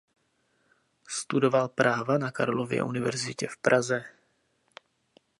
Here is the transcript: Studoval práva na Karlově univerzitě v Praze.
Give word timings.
Studoval 1.09 1.67
práva 1.69 2.17
na 2.17 2.31
Karlově 2.31 2.83
univerzitě 2.83 3.47
v 3.47 3.57
Praze. 3.57 4.03